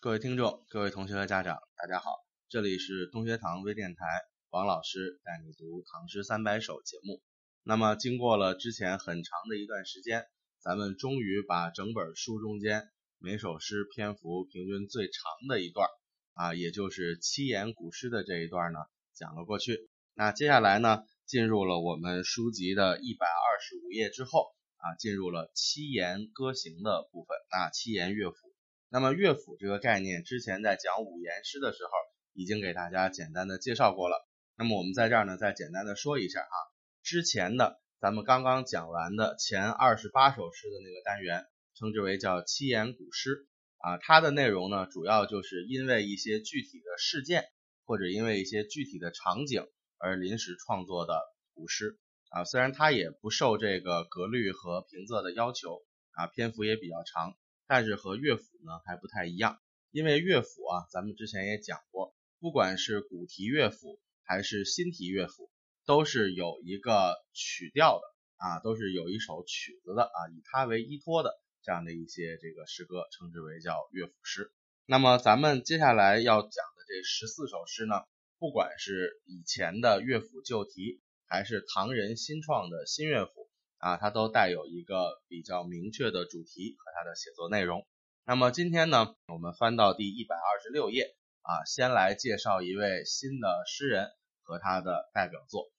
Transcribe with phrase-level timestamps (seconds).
[0.00, 2.12] 各位听众、各位同学和家长，大家好，
[2.48, 4.06] 这里是东学堂微电台，
[4.50, 7.20] 王老师带你读《唐诗三百首》节目。
[7.64, 10.24] 那么，经过了之前很长的一段时间，
[10.62, 12.84] 咱们终于把整本书中间
[13.18, 15.88] 每首诗篇幅平均最长的一段
[16.34, 18.78] 啊，也就是七言古诗的这一段呢，
[19.14, 19.90] 讲了过去。
[20.14, 24.46] 那接下来呢，进入了我们书籍的一百二十五页之后
[24.76, 28.47] 啊，进入了七言歌行的部分啊，七言乐府。
[28.90, 31.90] 那么乐府这个概念，之前在讲五言诗的时候，
[32.32, 34.16] 已经给大家简单的介绍过了。
[34.56, 36.56] 那么我们在这儿呢，再简单的说一下啊，
[37.02, 43.46] 之前的咱们刚刚讲完的前二十八首诗的那个单元，称之为叫七言古诗
[43.76, 47.44] 啊，它的内容呢，主要就是因为一些具体的事件，
[47.84, 49.66] 或者因为一些具体的场景
[49.98, 51.20] 而临时创作的
[51.52, 51.98] 古诗
[52.30, 55.82] 啊，虽然它也不受这个格律和平仄的要求
[56.12, 57.36] 啊，篇幅也比较长。
[57.68, 65.50] 但是和乐府呢还不太一样，因为乐府啊，咱们之前也讲过，不管是古题乐府还是新题乐府，
[65.84, 68.04] 都是有一个曲调的
[68.38, 74.50] 啊，都是有一首曲子的啊，以它为依托的这样的一些这个诗歌，称之为叫乐府诗。
[74.86, 77.94] 那么咱们接下来要讲的这十四首诗呢，
[78.38, 83.47] 不管是以前的乐府旧题，还是唐人新创的新乐府。
[83.78, 87.86] 啊，它都带有一个比较明确的主题和它的写作内容。
[88.24, 94.10] 那么今天呢，我们翻到第一百二十六页啊，先来介绍一位新的诗人
[94.42, 95.70] 和他的代表作。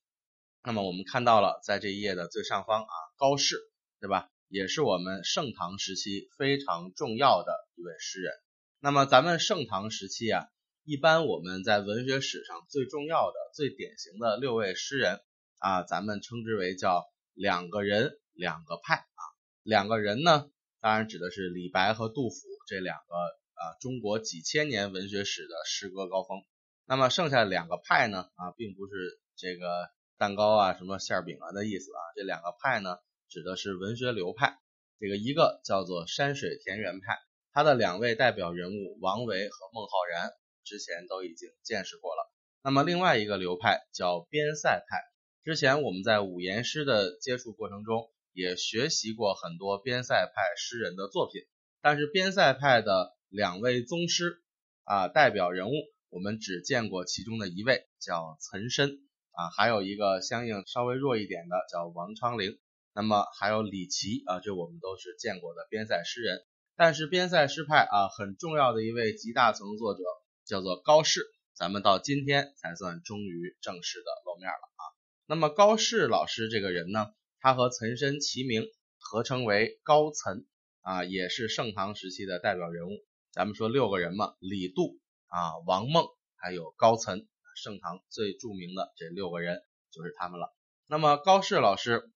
[0.63, 3.57] 那么我们看到了，在这一页的最上方啊，高适，
[3.99, 4.29] 对吧？
[4.47, 8.33] 也是我们盛唐时期非常重要的一位诗人。
[8.79, 10.47] 那么咱们盛唐时期啊，
[10.85, 15.19] 一般我们在文学史上最重要的、最典型的六位诗人
[15.59, 17.05] 啊，咱们称之为叫。
[17.39, 19.21] 两个人，两个派啊，
[19.63, 20.51] 两个人呢，
[20.81, 22.35] 当然指的是李白和杜甫
[22.67, 26.43] 这两个啊，中国几千年文学史的诗歌高峰。
[26.85, 32.97] 那么剩下两个派呢啊，并不是这个蛋糕啊、什么馅饼啊的意思啊，这两个派呢，
[33.29, 34.59] 指的是文学流派。
[34.99, 37.17] 这个一个叫做山水田园派，
[37.53, 40.33] 他的两位代表人物王维和孟浩然，
[40.65, 42.29] 之前都已经见识过了。
[42.61, 45.05] 那么另外一个流派叫边塞派。
[45.45, 51.41] 之前我们在五言诗的接触过程中，也学习过很多边塞派诗人的作品，
[51.81, 54.43] 但是边塞派的两位宗师
[54.83, 55.71] 啊，代表人物，
[56.09, 58.89] 我们只见过其中的一位，叫岑参
[59.31, 62.59] 啊，还有一个相应稍微弱一点的叫王昌龄，
[62.93, 66.45] 那么还有李琦啊，这我们都是见过的边塞诗人。
[66.75, 70.03] 但是边塞诗派啊，很重要的一位集大成作者
[70.45, 71.21] 叫做高适，
[71.53, 74.98] 咱们到今天才算终于正式的露面了啊。
[75.29, 78.63] 那么高适老师这个人呢，他和岑参齐名，
[78.97, 80.47] 合称为高岑
[80.81, 82.93] 啊，也是盛唐时期的代表人物。
[83.31, 84.97] 咱们说六个人嘛，李杜
[85.27, 90.51] 啊、王孟还有高岑，盛唐最著名的这六个人就是他们了。
[90.87, 92.09] 那么高适老师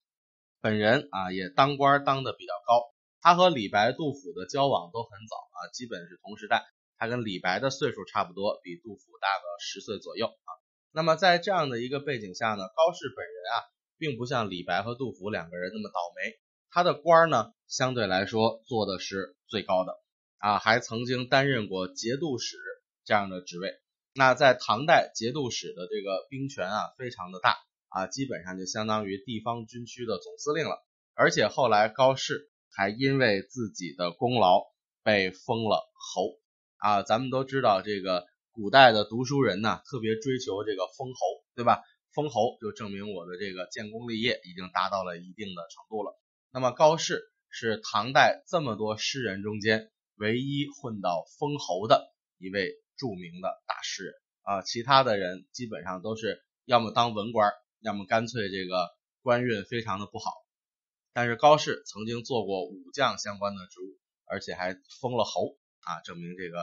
[0.59, 2.81] 本人啊，也当官当的比较高，
[3.21, 6.65] 他和李白、杜甫的交往都很早啊，基本是同时代。
[6.97, 10.49] 他跟李白的岁数差不多，比杜甫大个十岁左右啊。
[10.95, 13.65] 那么在这样的一个背景下呢，高适本人啊，
[13.97, 16.39] 并不像李白和杜甫两个人那么倒霉，
[16.69, 19.99] 他的官呢相对来说做的是最高的
[20.37, 22.57] 啊，还曾经担任过节度使
[23.05, 23.73] 这样的职位。
[24.13, 27.57] 那在唐代，节度使的这个兵权啊非常的大
[27.89, 30.77] 啊，基本上就相当于地方军区的总司令了。
[31.15, 34.61] 而且后来高适还因为自己的功劳
[35.03, 36.37] 被封了侯
[36.77, 38.27] 啊，咱们都知道这个。
[38.53, 41.81] 古代的读书人呢，特别追求这个封侯，对吧？
[42.13, 46.15] 封侯就证明我的这个建功立业已经达到了一定的程度了。
[46.51, 58.87] 那么高适是唐代这么多诗人中间唯一混到封侯的一位著名的大诗人啊，其他的人基本上都是要么当文官，要么干脆这个
[59.23, 60.31] 官运非常的不好。
[61.11, 66.59] 但是高适曾经做过武将相关的职务，而且还封了侯啊，证明这个。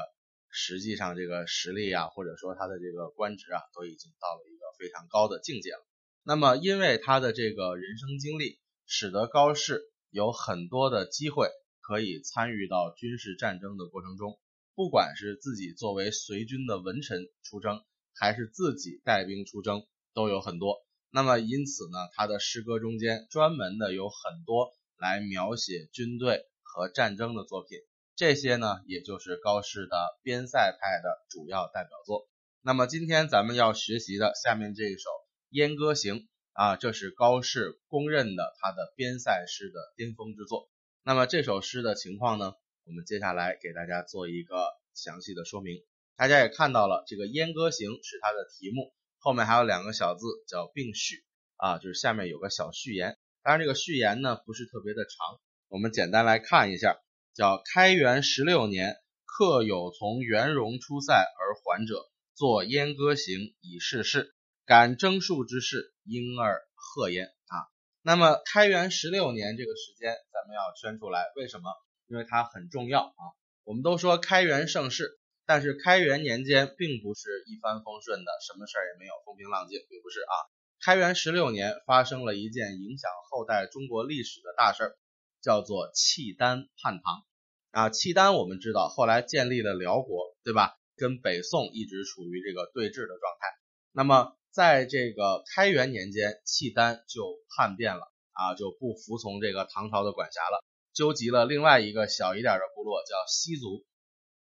[0.50, 5.86] 实际上，这个实力啊，或者说他的这个官职啊，都已经到了一个非常高的境界了。
[6.22, 9.80] 那么，因为他的这个人生经历，使得高适
[10.10, 11.48] 有很多的机会
[11.80, 14.39] 可以参与到军事战争的过程中，
[14.75, 17.83] 不管是自己作为随军的文臣出征，
[18.15, 20.84] 还是自己带兵出征，都有很多。
[21.10, 27.78] 那么，因此呢，他的诗歌中间专门的有很多来描写军队和战争的作品。
[28.21, 32.28] 这些呢，也就是高适的边塞派的主要代表作。
[32.61, 34.99] 那么今天咱们要学习的下面这一首
[35.49, 36.17] 《燕歌行》
[36.53, 40.69] 啊，这是高适公认的他的边塞诗的巅峰之作。
[41.03, 42.53] 那么这首诗的情况呢，
[42.84, 45.83] 我们接下来给大家做一个详细的说明。
[46.15, 51.25] 大家也看到了，这个燕歌行是它的题目，后面还有两个小字叫并序
[51.57, 53.16] 啊，就是下面有个小序言。
[53.43, 57.01] 当然这个序言呢不是特别的长，我们简单来看一下，
[57.34, 64.34] 叫开元十六年，客有从元戎出塞而还者，作燕歌行以示事。
[64.66, 67.54] 感征数之事，因而贺焉啊。
[68.03, 71.71] 那么开元十六年这个时间，咱们要圈出来，为什么？
[72.06, 73.22] 因为它很重要啊。
[73.65, 80.34] 我们都说开元盛世，但是开元年间并不是一帆风顺的，什么事儿也没有，风平浪静，并不是啊。
[80.82, 84.97] 开元十六年发生了一件影响后代中国历史的大事儿，
[85.42, 87.25] 叫做契丹叛唐
[87.71, 87.91] 啊。
[87.91, 90.77] 契丹我们知道，后来建立了辽国，对吧？
[90.97, 93.48] 跟北宋一直处于这个对峙的状态。
[93.92, 98.03] 那么在这个开元年间，契丹就叛变了
[98.33, 103.84] 啊，就不服从这个唐朝的管辖了，纠集了另外一个小一点的部落叫西族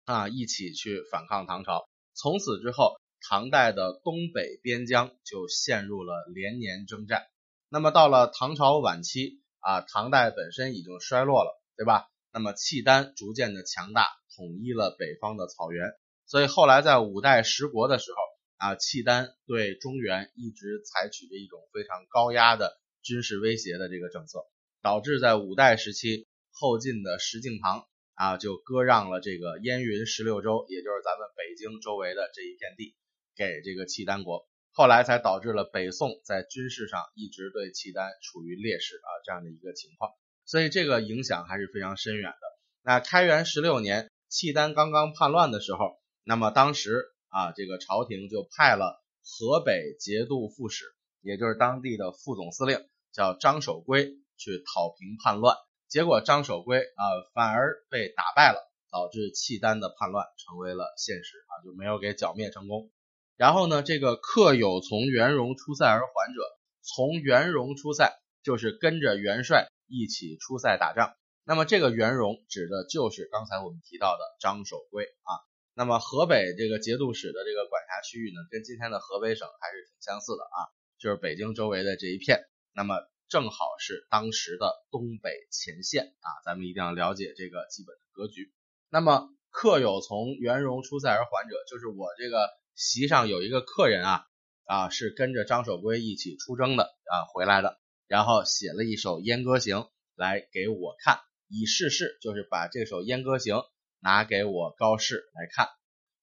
[0.05, 1.89] 啊，一起去反抗唐朝。
[2.15, 2.95] 从此之后，
[3.29, 7.27] 唐代的东北边疆就陷入了连年征战。
[7.69, 12.07] 那么到了唐朝晚期啊，唐代本身已经衰落了，对吧？
[12.33, 15.93] 那么契丹逐渐的强大，统一了北方的草原。
[16.27, 18.17] 所以后来在五代十国的时候。
[18.59, 24.47] 啊，契丹对中原一直采取着一种非常高压的军事威胁的这个政策，
[24.81, 27.85] 导致在五代时期后晋的石敬瑭
[28.15, 32.97] 啊就割让了这个燕云十六州，也就是咱们北京周围的这一片地
[33.37, 40.13] 给这个契丹国，后来才导致了北宋在军事上一直对契丹处于劣势啊这样的一个情况，
[40.45, 42.47] 所以这个影响还是非常深远的。
[42.83, 47.07] 那开元十六年，契丹刚刚叛乱的时候，那么当时。
[47.29, 50.87] 啊，这个朝廷就派了河北节度副使，
[51.21, 52.79] 也就是当地的副总司令，
[53.13, 54.07] 叫张守珪
[54.39, 55.55] 去讨平叛乱。
[55.87, 57.03] 结果张守珪啊，
[57.35, 62.91] 反而被打败了，导致契丹的叛乱成为了现实啊，就没有给剿灭成功。
[63.37, 66.41] 然后呢，这个客有从元戎出塞而还者，
[66.83, 71.15] 从元戎出塞就是跟着元帅一起出塞打仗。
[71.45, 75.31] 那么这个元戎指的就是刚才我们提到的张守珪啊。
[75.75, 80.59] 那么河北这个节度使的这个管辖区域呢，跟今天的河北省还是挺相似的啊，
[80.99, 82.41] 就是北京周围的这一片。
[82.73, 82.97] 那么
[83.29, 88.51] 正好是当时的东北前线啊，咱们一定要了解这个基本的格局。
[88.89, 94.27] 那么客有从元戎出塞而还者，就是我这个席上有一个客人啊
[94.65, 99.79] 啊，是跟着张守珪一起出征的啊回来的，然后写了一首《燕歌行》
[100.15, 101.19] 来给我看，
[101.49, 103.57] 以示事，就是把这首《燕歌行》。
[103.99, 105.69] 拿给我高适来看，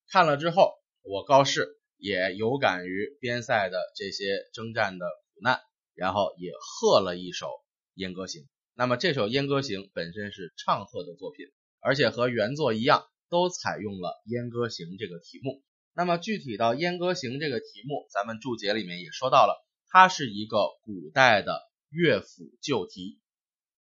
[0.08, 0.72] 看了之后，
[1.02, 1.66] 我高适
[1.98, 5.60] 也有感于边塞的这些征战的苦难，
[5.94, 7.46] 然后也贺了一首
[7.94, 8.42] 《燕歌行》。
[8.74, 11.46] 那么这首《燕歌行》本身是唱和的作品，
[11.80, 15.62] 而且和原作一样，都采用了《燕歌行》这个题目。
[15.96, 23.20] 那么具体到《燕歌行》这个题目，咱们注解里面也说到了，它是一个古代的乐府旧题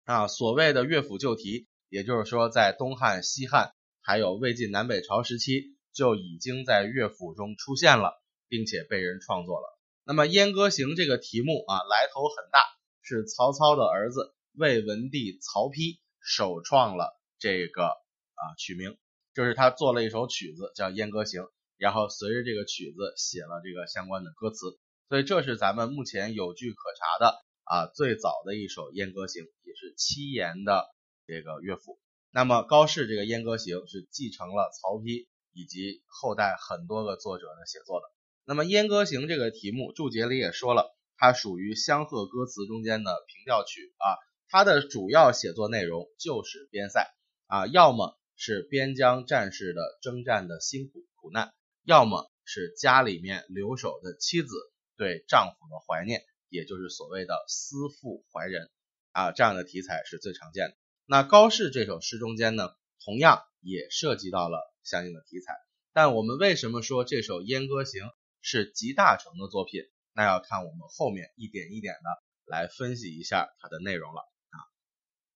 [0.05, 0.27] 啊。
[0.27, 3.73] 所谓的乐府旧题，也就是说在东汉、西汉。
[4.01, 9.79] 还有魏晋南北朝时期就已经在乐府中出现了，并且被人创作了。
[10.03, 12.59] 那么《燕歌行》这个题目啊，来头很大，
[13.03, 18.97] 是曹操的儿子魏文帝曹丕首创了这个啊曲名，
[19.35, 21.41] 就是他做了一首曲子叫《燕歌行》，
[21.79, 30.85] 然后随着这个曲子写了这个相关的歌词，所以这是咱们目前有据可查的啊最早的一首《燕歌行》，也是七言的
[31.25, 31.97] 这个乐府。
[32.31, 38.05] 那么高适这个《燕歌行》是继承了曹丕以及后代很多个作者的写作的。
[38.45, 44.19] 那么《燕歌行》这个题目注解里也说了，它属于相和歌词中间的平调曲啊。
[44.51, 47.07] 它的主要写作内容就是边塞
[47.47, 51.53] 啊，要么是边疆战士的征战的辛苦苦难，
[51.89, 54.55] 要么是家里面留守的妻子
[54.95, 58.69] 对丈夫的怀念，也就是所谓的思妇怀人
[59.11, 60.77] 啊，这样的题材是最常见的。
[61.07, 62.69] 那高适这首诗中间呢，
[63.03, 65.55] 同样也涉及到了相应的题材。
[65.91, 68.03] 但我们为什么说这首《燕歌行》
[68.39, 69.81] 是集大成的作品？
[70.13, 72.09] 那要看我们后面一点一点的
[72.45, 74.57] 来分析一下它的内容了啊。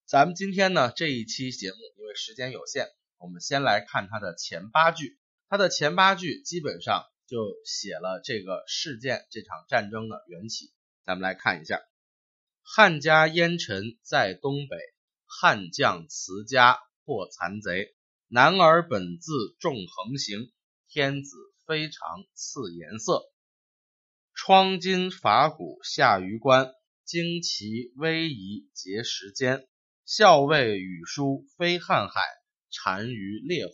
[0.05, 2.86] 咱们今天呢这一期节目，因为时间有限，
[3.17, 5.17] 我们先来看它的前八句。
[5.50, 10.71] 它的前八句基本上就写了这个事件、这场战争的缘起。
[11.05, 11.81] 咱们来看一下：
[12.62, 14.77] 汉家烟尘在东北。
[15.25, 17.95] 汉将辞家破残贼，
[18.27, 20.51] 男儿本自重横行，
[20.88, 21.35] 天子
[21.65, 23.23] 非常赐颜色。
[24.35, 26.71] 窗金法鼓下榆关，
[27.07, 29.67] 旌旗威仪结时间。
[30.05, 32.21] 校尉羽书非瀚海，
[32.85, 33.73] 单于烈火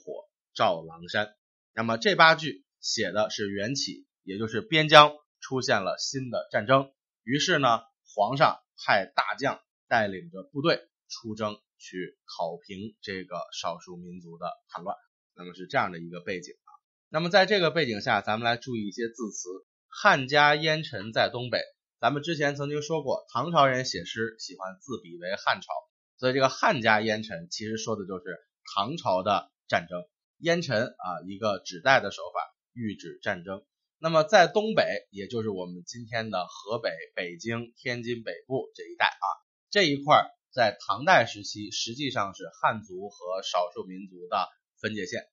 [0.53, 1.35] 照狼山。
[1.79, 6.91] 那么这八句写的是缘起，也就是边疆出现了新的战争，
[7.23, 7.83] 于是呢，
[8.13, 14.97] 皇上派大将带领着部队出征去讨平这个少数民族的叛乱。
[15.37, 16.71] 那么是这样的一个背景啊。
[17.07, 19.47] 那么在这个背景下，咱们来注意一些字词。
[19.87, 21.61] 汉家烟尘在东北，
[22.01, 25.69] 咱们之前曾经说过，唐朝人写诗喜欢自比为汉朝，
[26.17, 28.37] 所以这个汉家烟尘其实说的就是
[28.75, 30.03] 唐朝的战争。
[30.39, 32.39] 烟尘啊，一个指代的手法，
[32.73, 33.63] 喻指战争。
[33.97, 39.27] 那么在东北，也就是我们今天的河北、北京、天津北部这一带啊，
[39.69, 44.47] 这一块在唐代时期实际上是汉族和少数民族的
[44.79, 45.27] 分界线。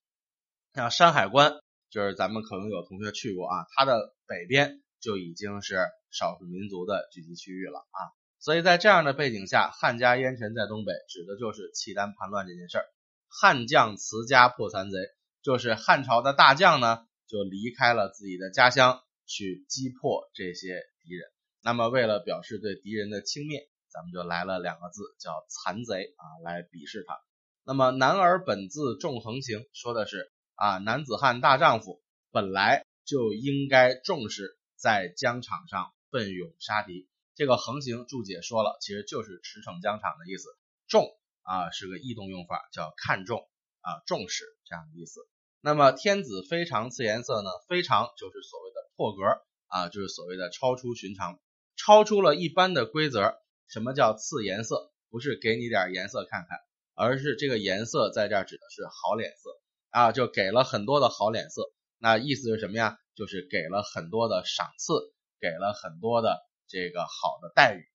[0.74, 1.52] 像山海关，
[1.90, 5.78] 就是咱们可能有同学去过啊，它的北边就已经是
[6.10, 7.98] 少数民族的聚集区域了啊。
[8.40, 12.84] 所以在这样的背景下，汉家烟尘在东北，指的就是契丹叛乱这件事儿。
[13.38, 14.96] 汉将辞家破残贼，
[15.42, 21.28] 就是汉朝的大将呢，就离开了自己的家乡去击破这些敌人。
[21.62, 27.20] 那么为了表示对敌人的轻蔑，咱们就来了两个字，叫残贼啊，来鄙视他。
[27.62, 32.02] 那么男儿本自重横行，说的是啊，男子汉大丈夫
[32.32, 37.06] 本来就应该重视在疆场上奋勇杀敌。
[37.34, 40.48] 这个横行注解说了，其实就是驰骋疆场的意思。
[40.88, 41.06] 重。
[41.46, 43.48] 啊，是个异动用法，叫看重
[43.80, 45.20] 啊，重视这样的意思。
[45.60, 47.48] 那么天子非常赐颜色呢？
[47.68, 49.22] 非常就是所谓的破格
[49.68, 51.38] 啊，就是所谓的超出寻常，
[51.76, 53.36] 超出了一般的规则。
[53.68, 54.92] 什么叫赐颜色？
[55.08, 56.58] 不是给你点颜色看看，
[56.94, 59.50] 而是这个颜色在这儿指的是好脸色
[59.90, 61.62] 啊，就给了很多的好脸色。
[61.98, 62.98] 那意思是什么呀？
[63.14, 64.92] 就是给了很多的赏赐，
[65.40, 67.86] 给了很多的这个好的待遇。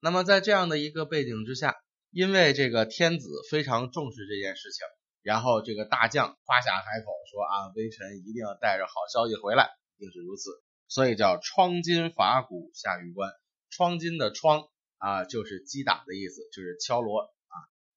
[0.00, 1.76] 那么在这样的一个背景之下。
[2.12, 4.84] 因为这个天子非常重视这件事情，
[5.22, 10.50] 然后这个大将夸下海口说啊，微臣一定要带着好消息回来，定是如此，
[10.88, 13.30] 所以叫疮金伐鼓下玉关。
[13.70, 14.66] 疮金的疮
[14.98, 17.54] 啊，就是击打的意思，就是敲锣啊。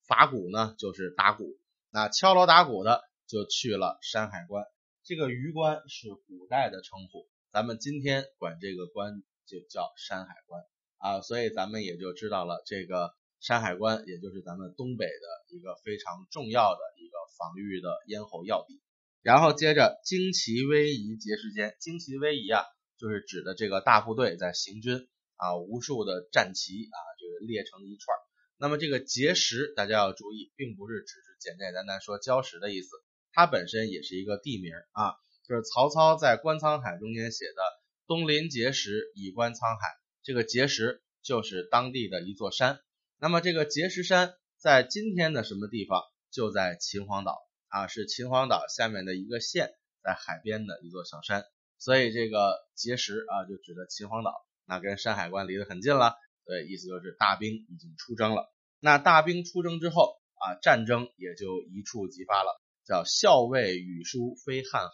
[0.08, 1.58] 伐鼓呢，就是打鼓。
[1.90, 4.64] 那敲锣打鼓的就去了山海关。
[5.04, 10.62] 这个榆关是古代的称呼，咱们今天管这个关就叫山海关
[11.00, 13.16] 啊，所以咱们也就知道了这个。
[13.44, 18.80] 山海关，也就是咱们东北的一个非常重要的一个防御的咽喉要地。
[19.22, 22.64] 然后接着旌旗逶迤节时间，旌旗逶迤啊，
[22.98, 28.16] 就是指的这个大部队在行军啊，无数的战旗啊，就是列成一串。
[28.58, 32.96] 那么这个节时，大家要注意，并不是只是简简单单说礁石的意思，
[33.34, 37.62] 它本身也是一个地名啊，就是曹操在观沧海中间写的
[38.08, 39.88] “东临碣石，以观沧海”，
[40.24, 42.80] 这个碣石就是当地的一座山。
[43.24, 46.04] 那么这个碣石山在今天的什么地方？
[46.30, 47.40] 就在秦皇岛
[47.70, 49.70] 啊，是秦皇岛下面的一个县，
[50.04, 51.46] 在海边的一座小山。
[51.80, 54.34] 所以这个碣石啊，就指的秦皇岛，
[54.66, 56.16] 那跟山海关离得很近了。
[56.46, 58.54] 对，意思就是大兵已经出征了。
[58.82, 64.92] 那大兵出征之后啊，战争也就一触即发了，叫校尉羽书飞瀚海。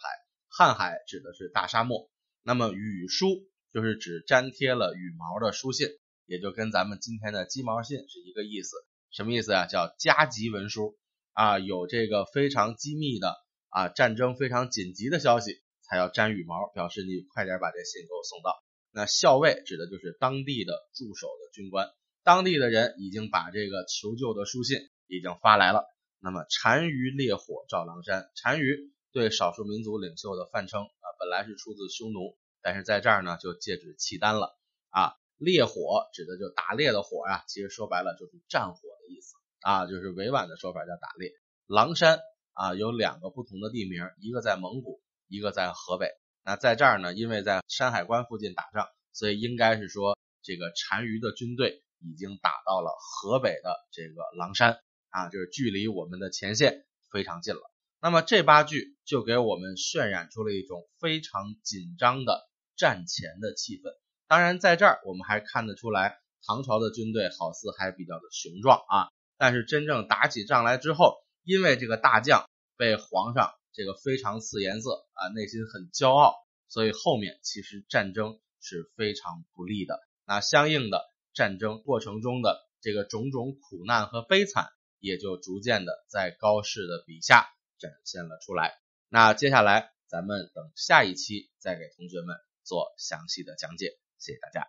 [0.56, 2.08] 瀚海指的是大沙漠，
[2.44, 3.26] 那么羽书
[3.72, 5.88] 就是指粘贴了羽毛的书信。
[6.30, 8.76] 也就跟咱们今天的鸡毛信是一个意思，
[9.10, 9.66] 什么意思啊？
[9.66, 10.96] 叫加急文书
[11.32, 13.34] 啊，有这个非常机密的
[13.68, 18.62] 啊，战争非常紧急的消息，才要粘羽毛，表示你快点把这信给我送到。
[18.92, 21.88] 那校尉指的就是当地的驻守的军官，
[22.22, 25.82] 当地的人已经把这个求救的书信已经发来了。
[26.20, 34.56] 那么单于烈火照狼山，单于对少数民族领袖的泛称啊，本来是出自匈奴，但是在这儿呢就借指契丹了
[34.90, 35.14] 啊。
[35.40, 41.32] 烈火指的就打猎的火呀，其实说白了就是战火的意思啊，就是委婉的说法叫打猎。
[41.66, 42.18] 狼山
[42.52, 46.10] 啊有两个不同的地名，一个在蒙古，一个在河北。
[46.44, 54.78] 那在这儿呢，因为在山海关附近打仗，所以应该是说这个单于的军队已经打到了河北的这个狼山
[55.08, 57.60] 啊，就是距离我们的前线非常近了。
[58.02, 63.94] 那么这八句就给我们渲染出了一种非常紧张的战前的气氛。
[64.30, 69.10] 当然，在这儿我们还看得出来，唐朝的军队好似还比较的雄壮啊。
[69.36, 76.36] 但是真正打起仗来之后，因为这个大将被皇上这个非常赐颜色啊，内心很骄傲，
[76.68, 79.98] 所以后面其实战争是非常不利的。
[80.24, 84.68] 那相应的战争过程中的这个种种苦难和悲惨，
[85.00, 87.48] 也就逐渐的在高适的笔下
[87.80, 88.78] 展现了出来。
[89.08, 93.98] 那接下来咱们等下一期再给同学们做详细的讲解。
[94.20, 94.64] 谢谢大家。